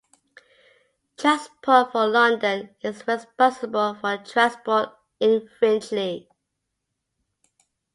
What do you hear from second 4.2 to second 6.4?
transport in Finchley.